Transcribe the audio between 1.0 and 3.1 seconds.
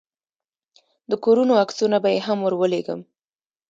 د کورونو عکسونه به يې هم ورولېږم.